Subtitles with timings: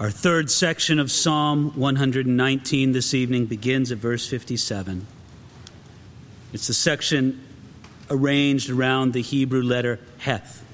[0.00, 5.06] Our third section of Psalm 119 this evening begins at verse 57.
[6.54, 7.44] It's the section
[8.08, 10.64] arranged around the Hebrew letter Heth.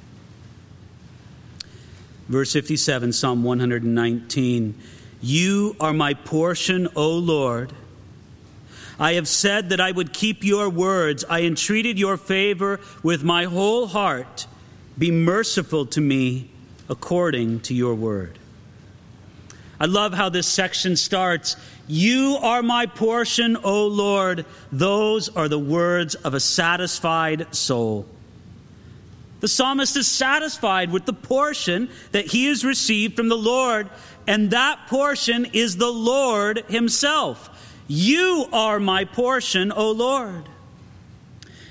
[2.28, 4.80] Verse 57, Psalm 119
[5.20, 7.72] You are my portion, O Lord.
[8.96, 11.24] I have said that I would keep your words.
[11.28, 14.46] I entreated your favor with my whole heart.
[14.96, 16.48] Be merciful to me
[16.88, 18.38] according to your word.
[19.78, 21.56] I love how this section starts.
[21.86, 24.46] You are my portion, O Lord.
[24.72, 28.06] Those are the words of a satisfied soul.
[29.40, 33.90] The psalmist is satisfied with the portion that he has received from the Lord,
[34.26, 37.50] and that portion is the Lord himself.
[37.86, 40.48] You are my portion, O Lord.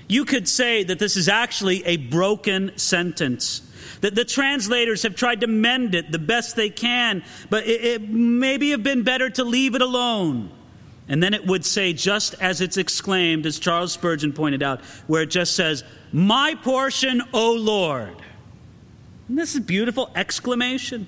[0.08, 3.62] You could say that this is actually a broken sentence.
[4.02, 8.10] That the translators have tried to mend it the best they can, but it, it
[8.10, 10.52] maybe have been better to leave it alone.
[11.08, 15.22] And then it would say, just as it's exclaimed, as Charles Spurgeon pointed out, where
[15.22, 18.16] it just says, My portion, O Lord.
[19.28, 21.08] And this is beautiful exclamation.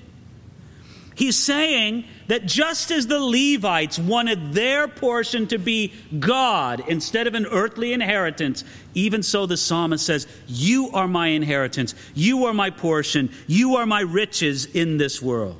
[1.18, 7.34] He's saying that just as the Levites wanted their portion to be God instead of
[7.34, 8.62] an earthly inheritance,
[8.94, 13.84] even so the psalmist says, You are my inheritance, you are my portion, you are
[13.84, 15.56] my riches in this world.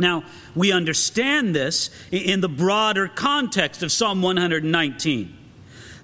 [0.00, 0.24] Now,
[0.56, 5.36] we understand this in the broader context of Psalm 119.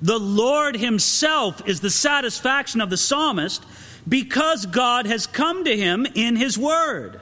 [0.00, 3.64] The Lord Himself is the satisfaction of the psalmist
[4.08, 7.20] because God has come to him in His Word.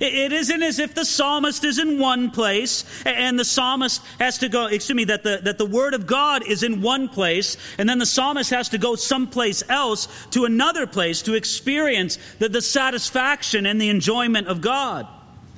[0.00, 4.48] It isn't as if the psalmist is in one place and the psalmist has to
[4.48, 7.86] go, excuse me, that the, that the word of God is in one place and
[7.86, 12.62] then the psalmist has to go someplace else to another place to experience the, the
[12.62, 15.06] satisfaction and the enjoyment of God.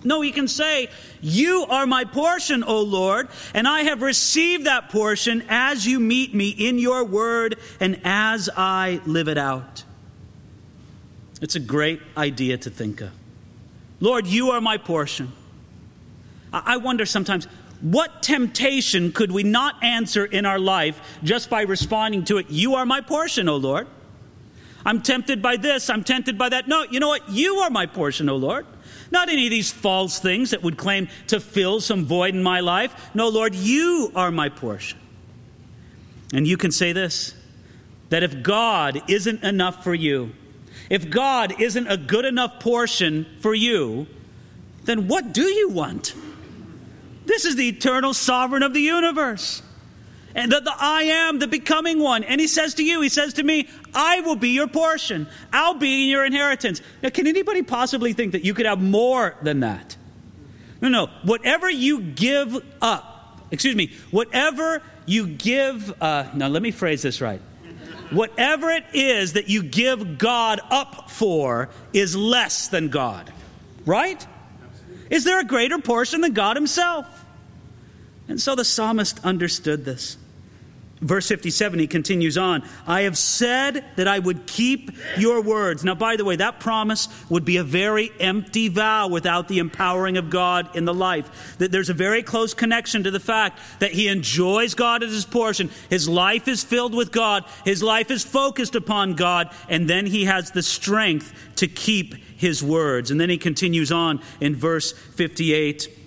[0.03, 0.89] No, he can say,
[1.21, 6.35] You are my portion, O Lord, and I have received that portion as you meet
[6.35, 9.85] me in your word and as I live it out.
[11.41, 13.13] It's a great idea to think of.
[14.03, 15.33] Lord, you are my portion.
[16.53, 17.47] I wonder sometimes,
[17.81, 22.51] what temptation could we not answer in our life just by responding to it?
[22.51, 23.87] You are my portion, O Lord.
[24.85, 26.67] I'm tempted by this, I'm tempted by that.
[26.67, 27.29] No, you know what?
[27.29, 28.67] You are my portion, O Lord.
[29.13, 32.59] Not any of these false things that would claim to fill some void in my
[32.59, 33.11] life.
[33.15, 34.99] No, Lord, you are my portion.
[36.35, 37.37] And you can say this
[38.09, 40.33] that if God isn't enough for you,
[40.91, 44.07] if God isn't a good enough portion for you,
[44.85, 46.15] then what do you want?
[47.27, 49.63] This is the eternal sovereign of the universe.
[50.35, 52.25] And the, the, I am the becoming one.
[52.25, 55.29] And he says to you, he says to me, I will be your portion.
[55.53, 56.81] I'll be your inheritance.
[57.03, 59.97] Now, can anybody possibly think that you could have more than that?
[60.81, 61.07] No, no.
[61.23, 67.21] Whatever you give up, excuse me, whatever you give, uh, now let me phrase this
[67.21, 67.41] right
[68.15, 73.33] whatever it is that you give God up for is less than God.
[73.85, 74.27] Right?
[75.11, 77.07] Is there a greater portion than God Himself?
[78.29, 80.17] And so the psalmist understood this.
[81.03, 85.83] Verse 57, he continues on I have said that I would keep your words.
[85.83, 90.17] Now, by the way, that promise would be a very empty vow without the empowering
[90.17, 91.57] of God in the life.
[91.59, 95.27] That there's a very close connection to the fact that he enjoys God as his
[95.27, 95.71] portion.
[95.91, 100.27] His life is filled with God, his life is focused upon God, and then he
[100.27, 103.11] has the strength to keep his words.
[103.11, 106.02] And then he continues on in verse 58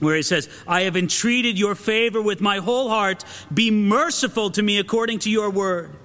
[0.00, 3.24] where he says, I have entreated your favor with my whole heart.
[3.52, 5.96] Be merciful to me according to your word.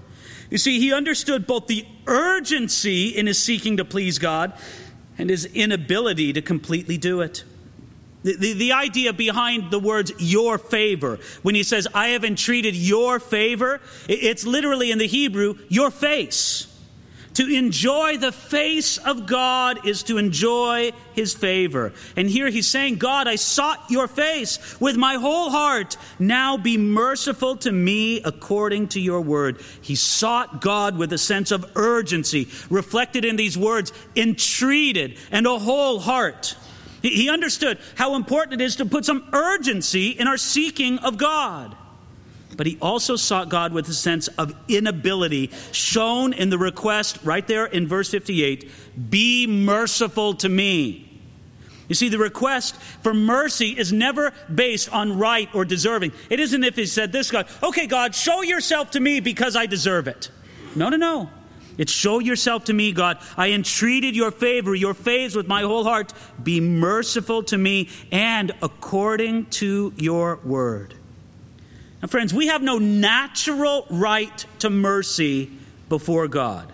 [0.49, 4.53] You see, he understood both the urgency in his seeking to please God
[5.17, 7.43] and his inability to completely do it.
[8.23, 12.73] The, the, the, idea behind the words your favor, when he says, I have entreated
[12.73, 16.72] your favor, it's literally in the Hebrew, your face.
[17.35, 21.93] To enjoy the face of God is to enjoy his favor.
[22.15, 25.97] And here he's saying, God, I sought your face with my whole heart.
[26.19, 29.61] Now be merciful to me according to your word.
[29.81, 35.57] He sought God with a sense of urgency, reflected in these words, entreated and a
[35.57, 36.55] whole heart.
[37.01, 41.75] He understood how important it is to put some urgency in our seeking of God.
[42.55, 47.45] But he also sought God with a sense of inability, shown in the request right
[47.47, 48.69] there in verse 58
[49.09, 51.09] Be merciful to me.
[51.89, 56.13] You see, the request for mercy is never based on right or deserving.
[56.29, 59.65] It isn't if he said this, God, okay, God, show yourself to me because I
[59.65, 60.29] deserve it.
[60.75, 61.29] No, no, no.
[61.77, 63.17] It's show yourself to me, God.
[63.35, 66.13] I entreated your favor, your favors with my whole heart.
[66.41, 70.95] Be merciful to me and according to your word.
[72.03, 75.49] Now, friends, we have no natural right to mercy
[75.87, 76.69] before God.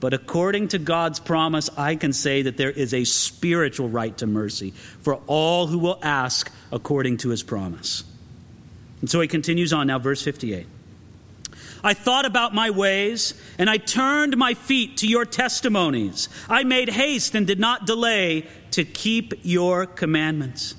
[0.00, 4.26] But according to God's promise, I can say that there is a spiritual right to
[4.26, 8.04] mercy for all who will ask according to his promise.
[9.00, 10.66] And so he continues on now, verse 58.
[11.82, 16.28] I thought about my ways, and I turned my feet to your testimonies.
[16.50, 20.74] I made haste and did not delay to keep your commandments.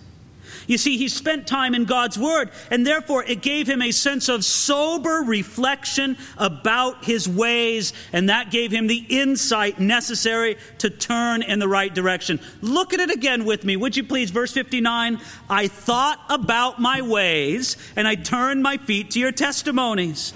[0.68, 4.30] You see, he spent time in God's Word, and therefore it gave him a sense
[4.30, 11.42] of sober reflection about his ways, and that gave him the insight necessary to turn
[11.42, 12.40] in the right direction.
[12.62, 14.31] Look at it again with me, would you please?
[14.31, 15.19] Verse 59
[15.50, 20.34] I thought about my ways, and I turned my feet to your testimonies.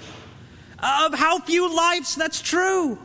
[0.82, 2.98] Of how few lives that's true.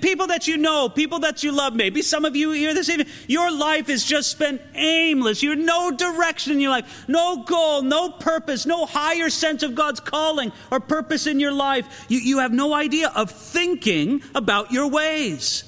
[0.00, 3.06] People that you know, people that you love, maybe some of you here this evening,
[3.28, 5.42] your life is just spent aimless.
[5.42, 10.00] You're no direction in your life, no goal, no purpose, no higher sense of God's
[10.00, 12.06] calling or purpose in your life.
[12.08, 15.64] You, you have no idea of thinking about your ways.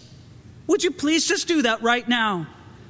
[0.66, 2.46] Would you please just do that right now?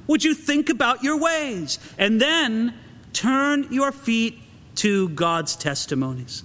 [0.07, 2.73] Would you think about your ways and then
[3.11, 4.39] turn your feet
[4.75, 6.43] to God's testimonies?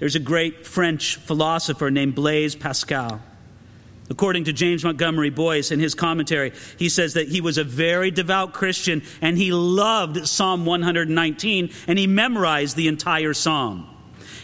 [0.00, 3.20] There's a great French philosopher named Blaise Pascal.
[4.10, 8.10] According to James Montgomery Boice in his commentary, he says that he was a very
[8.10, 13.88] devout Christian and he loved Psalm 119 and he memorized the entire psalm.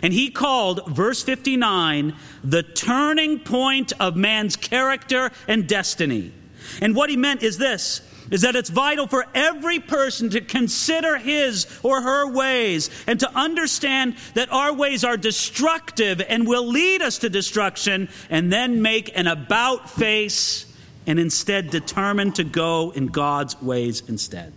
[0.03, 2.15] And he called verse 59
[2.45, 6.33] the turning point of man's character and destiny.
[6.81, 11.17] And what he meant is this is that it's vital for every person to consider
[11.17, 17.02] his or her ways and to understand that our ways are destructive and will lead
[17.02, 20.73] us to destruction, and then make an about face
[21.06, 24.52] and instead determine to go in God's ways instead.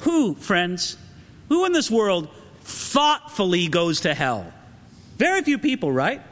[0.00, 0.96] Who, friends,
[1.48, 2.28] who in this world
[2.60, 4.52] thoughtfully goes to hell?
[5.16, 6.22] Very few people, right?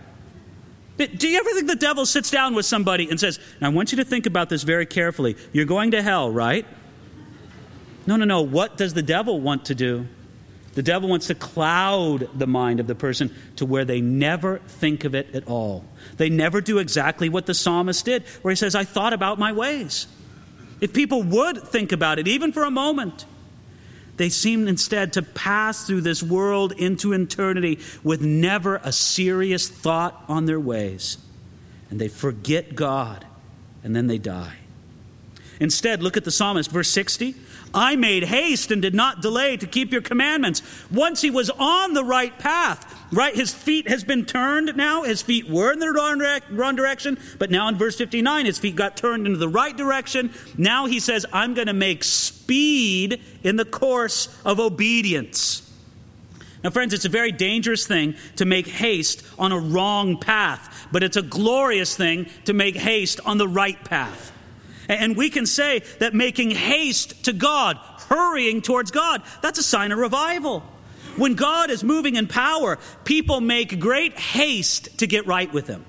[1.06, 3.96] Do you ever think the devil sits down with somebody and says, I want you
[3.96, 5.36] to think about this very carefully.
[5.52, 6.66] You're going to hell, right?
[8.06, 8.42] No, no, no.
[8.42, 10.06] What does the devil want to do?
[10.74, 15.04] The devil wants to cloud the mind of the person to where they never think
[15.04, 15.84] of it at all.
[16.16, 19.52] They never do exactly what the psalmist did, where he says, I thought about my
[19.52, 20.06] ways.
[20.80, 23.26] If people would think about it, even for a moment,
[24.20, 30.22] they seem instead to pass through this world into eternity with never a serious thought
[30.28, 31.16] on their ways.
[31.88, 33.24] And they forget God,
[33.82, 34.58] and then they die.
[35.58, 37.34] Instead, look at the psalmist, verse 60.
[37.72, 40.60] I made haste and did not delay to keep your commandments.
[40.90, 43.34] Once he was on the right path, right?
[43.34, 45.02] His feet has been turned now.
[45.04, 45.90] His feet were in the
[46.50, 50.32] wrong direction, but now in verse 59, his feet got turned into the right direction.
[50.58, 52.04] Now he says, I'm going to make
[52.50, 55.62] speed in the course of obedience.
[56.64, 61.04] Now, friends, it's a very dangerous thing to make haste on a wrong path, but
[61.04, 64.32] it's a glorious thing to make haste on the right path.
[64.88, 69.92] And we can say that making haste to God, hurrying towards God, that's a sign
[69.92, 70.64] of revival.
[71.16, 75.84] When God is moving in power, people make great haste to get right with Him.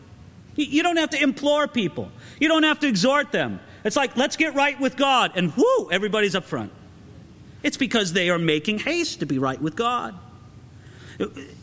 [0.56, 3.62] You don't have to implore people, you don't have to exhort them.
[3.84, 6.72] It's like, let's get right with God, and whoo, everybody's up front.
[7.64, 10.16] It's because they are making haste to be right with God.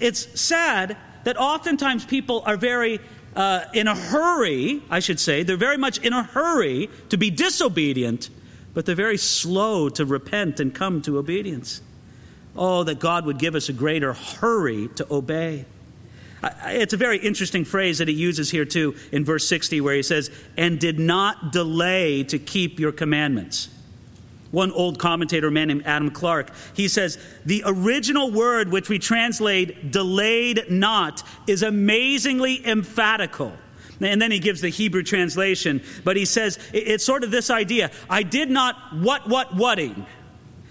[0.00, 3.00] It's sad that oftentimes people are very
[3.37, 7.31] uh, in a hurry, I should say, they're very much in a hurry to be
[7.31, 8.31] disobedient,
[8.75, 11.81] but they're very slow to repent and come to obedience.
[12.57, 15.66] Oh, that God would give us a greater hurry to obey.
[16.42, 20.02] It's a very interesting phrase that he uses here, too, in verse 60, where he
[20.02, 23.68] says, and did not delay to keep your commandments.
[24.50, 28.99] One old commentator, a man named Adam Clarke, he says, The original word which we
[28.99, 33.52] translate delayed not is amazingly emphatical.
[34.00, 37.90] And then he gives the Hebrew translation, but he says, It's sort of this idea
[38.09, 40.07] I did not what, what, whating.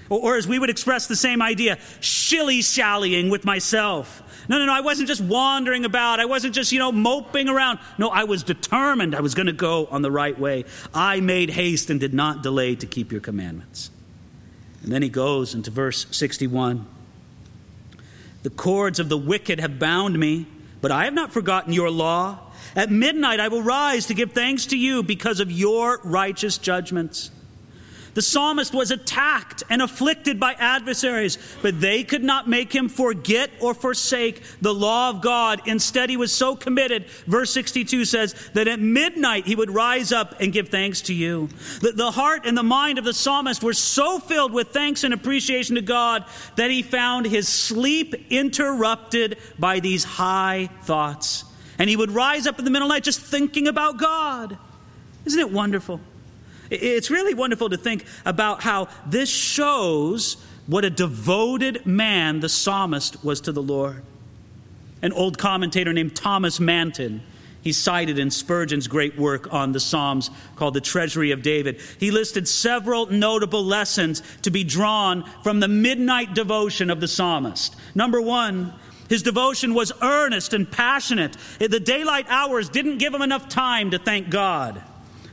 [0.09, 4.23] Or, or as we would express the same idea, shilly shallying with myself.
[4.49, 6.19] No, no, no, I wasn't just wandering about.
[6.19, 7.79] I wasn't just, you know, moping around.
[7.97, 10.65] No, I was determined I was going to go on the right way.
[10.93, 13.91] I made haste and did not delay to keep your commandments.
[14.83, 16.85] And then he goes into verse 61.
[18.43, 20.45] The cords of the wicked have bound me,
[20.79, 22.39] but I have not forgotten your law.
[22.75, 27.31] At midnight I will rise to give thanks to you because of your righteous judgments.
[28.17, 33.51] The psalmist was attacked and afflicted by adversaries, but they could not make him forget
[33.59, 35.61] or forsake the law of God.
[35.67, 40.33] Instead, he was so committed, verse 62 says, that at midnight he would rise up
[40.41, 41.49] and give thanks to you.
[41.81, 45.13] The, the heart and the mind of the psalmist were so filled with thanks and
[45.13, 51.45] appreciation to God that he found his sleep interrupted by these high thoughts.
[51.77, 54.57] And he would rise up in the middle of the night just thinking about God.
[55.23, 56.01] Isn't it wonderful?
[56.69, 63.23] It's really wonderful to think about how this shows what a devoted man the psalmist
[63.23, 64.03] was to the Lord.
[65.01, 67.21] An old commentator named Thomas Manton,
[67.61, 71.81] he cited in Spurgeon's great work on the Psalms called The Treasury of David.
[71.99, 77.75] He listed several notable lessons to be drawn from the midnight devotion of the psalmist.
[77.93, 78.73] Number one,
[79.09, 81.35] his devotion was earnest and passionate.
[81.59, 84.81] The daylight hours didn't give him enough time to thank God.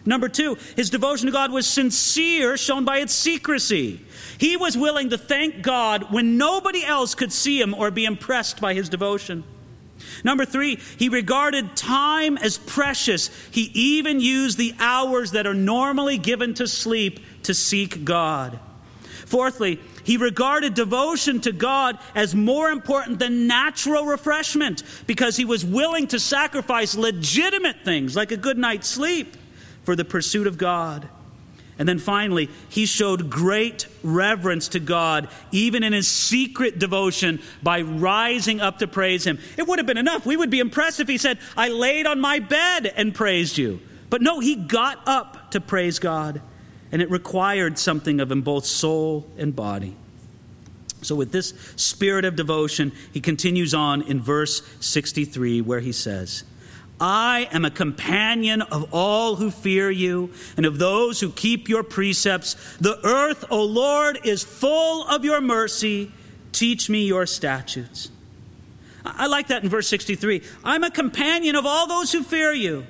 [0.07, 4.01] Number two, his devotion to God was sincere, shown by its secrecy.
[4.37, 8.61] He was willing to thank God when nobody else could see him or be impressed
[8.61, 9.45] by his devotion.
[10.23, 13.31] Number three, he regarded time as precious.
[13.51, 18.59] He even used the hours that are normally given to sleep to seek God.
[19.25, 25.65] Fourthly, he regarded devotion to God as more important than natural refreshment because he was
[25.65, 29.35] willing to sacrifice legitimate things like a good night's sleep
[29.85, 31.09] for the pursuit of God.
[31.79, 37.83] And then finally, he showed great reverence to God, even in his secret devotion, by
[37.83, 39.41] rising up to praise him.
[39.57, 40.25] It would have been enough.
[40.25, 43.81] We would be impressed if he said, I laid on my bed and praised you.
[44.09, 46.41] But no, he got up to praise God,
[46.93, 49.97] and it required something of him, both soul and body.
[51.03, 56.45] So, with this spirit of devotion, he continues on in verse 63, where he says,
[57.07, 61.83] I am a companion of all who fear you and of those who keep your
[61.83, 62.57] precepts.
[62.79, 66.11] The earth, O Lord, is full of your mercy.
[66.53, 68.09] Teach me your statutes.
[69.05, 70.41] I like that in verse 63.
[70.65, 72.87] I'm a companion of all those who fear you.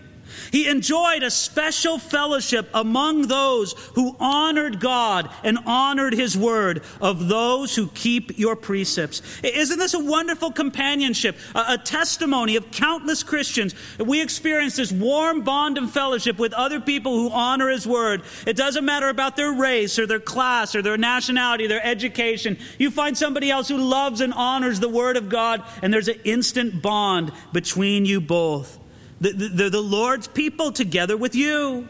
[0.53, 7.29] He enjoyed a special fellowship among those who honored God and honored His word, of
[7.29, 9.23] those who keep your precepts.
[9.43, 13.75] Isn't this a wonderful companionship, a, testimony of countless Christians?
[13.99, 18.23] We experience this warm bond and fellowship with other people who honor His word.
[18.47, 22.59] It doesn't matter about their race or their class or their nationality, their education.
[22.79, 26.21] You find somebody else who loves and honors the word of God, and there's an
[26.25, 28.79] instant bond between you both.
[29.21, 31.89] They're the Lord's people together with you.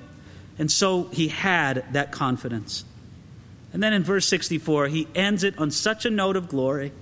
[0.59, 2.85] And so he had that confidence.
[3.73, 6.93] And then in verse 64, he ends it on such a note of glory.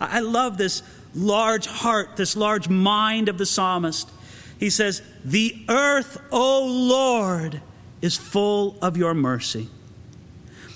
[0.00, 0.82] I love this
[1.14, 4.10] large heart, this large mind of the psalmist.
[4.58, 7.62] He says, The earth, O Lord,
[8.00, 9.68] is full of your mercy.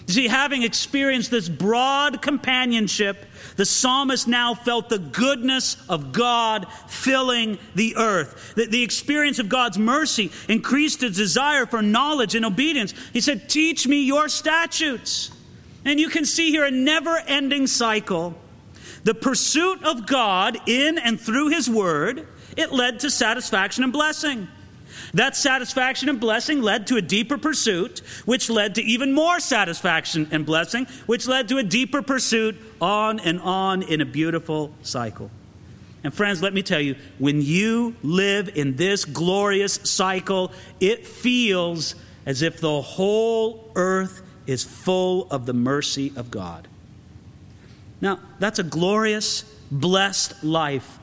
[0.06, 6.66] You see, having experienced this broad companionship, the psalmist now felt the goodness of God
[6.86, 8.54] filling the earth.
[8.54, 12.94] The, the, experience of God's mercy increased his desire for knowledge and obedience.
[13.12, 15.32] He said, Teach me your statutes.
[15.84, 18.36] And you can see here a never ending cycle.
[19.02, 24.46] The pursuit of God in and through his word, it led to satisfaction and blessing.
[25.14, 30.28] That satisfaction and blessing led to a deeper pursuit, which led to even more satisfaction
[30.30, 35.30] and blessing, which led to a deeper pursuit, on and on in a beautiful cycle.
[36.04, 41.94] And friends, let me tell you, when you live in this glorious cycle, it feels
[42.24, 46.68] as if the whole earth is full of the mercy of God.
[48.00, 50.98] Now, that's a glorious, blessed life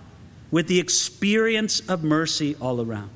[0.51, 3.09] with the experience of mercy all around.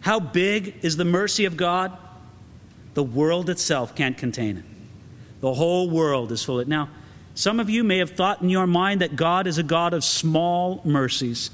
[0.00, 1.96] How big is the mercy of God?
[2.94, 4.64] The world itself can't contain it.
[5.40, 6.68] The whole world is full of it.
[6.68, 6.88] Now,
[7.34, 10.02] some of you may have thought in your mind that God is a God of
[10.02, 11.50] small mercies,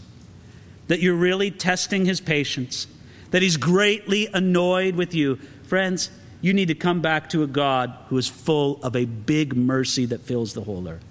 [0.86, 2.86] that you're really testing his patience,
[3.32, 5.36] that he's greatly annoyed with you.
[5.64, 9.56] Friends, you need to come back to a God who is full of a big
[9.56, 11.04] mercy that fills the whole earth.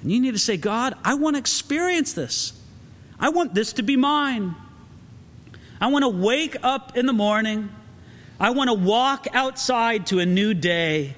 [0.00, 2.52] And you need to say, God, I want to experience this.
[3.18, 4.54] I want this to be mine.
[5.80, 7.70] I want to wake up in the morning.
[8.38, 11.14] I want to walk outside to a new day.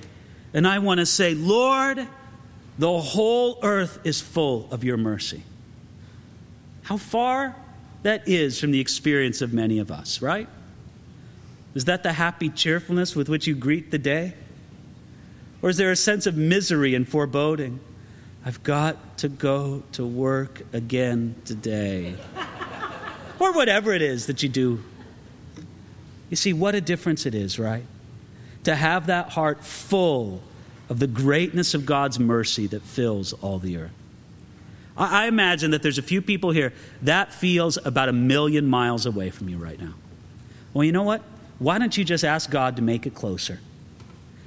[0.54, 2.06] And I want to say, Lord,
[2.78, 5.42] the whole earth is full of your mercy.
[6.82, 7.56] How far
[8.02, 10.48] that is from the experience of many of us, right?
[11.75, 14.34] Is that the happy cheerfulness with which you greet the day?
[15.62, 17.80] Or is there a sense of misery and foreboding?
[18.44, 22.16] I've got to go to work again today
[23.38, 24.83] or whatever it is that you do.
[26.31, 27.85] You see, what a difference it is, right?
[28.66, 30.43] to have that heart full
[30.88, 33.93] of the greatness of God's mercy that fills all the earth.
[34.97, 39.07] I, I imagine that there's a few people here that feels about a million miles
[39.07, 39.95] away from you right now.
[40.75, 41.23] Well, you know what?
[41.61, 43.61] Why don't you just ask God to make it closer?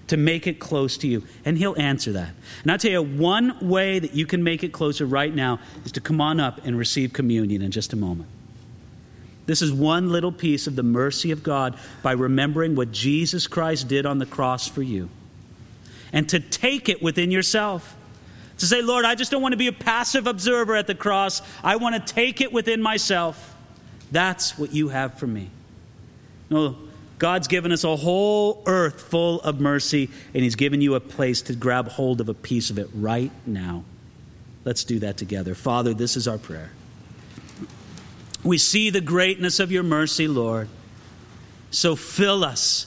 [0.07, 2.33] To make it close to you, and He'll answer that.
[2.63, 5.93] And I'll tell you, one way that you can make it closer right now is
[5.93, 8.29] to come on up and receive communion in just a moment.
[9.49, 13.87] This is one little piece of the mercy of God by remembering what Jesus Christ
[13.87, 15.09] did on the cross for you.
[16.13, 17.95] And to take it within yourself.
[18.59, 21.41] To say, Lord, I just don't want to be a passive observer at the cross.
[21.63, 23.55] I want to take it within myself.
[24.11, 25.49] That's what you have for me.
[26.51, 26.75] No,
[27.17, 31.41] God's given us a whole earth full of mercy, and He's given you a place
[31.43, 33.83] to grab hold of a piece of it right now.
[34.63, 35.55] Let's do that together.
[35.55, 36.69] Father, this is our prayer.
[38.43, 40.69] We see the greatness of your mercy, Lord.
[41.71, 42.85] So fill us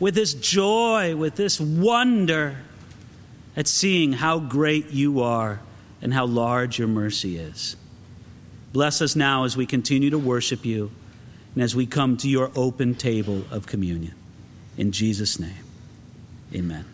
[0.00, 2.58] with this joy, with this wonder
[3.56, 5.60] at seeing how great you are
[6.00, 7.76] and how large your mercy is.
[8.72, 10.90] Bless us now as we continue to worship you
[11.54, 14.14] and as we come to your open table of communion.
[14.76, 15.64] In Jesus' name,
[16.52, 16.93] amen.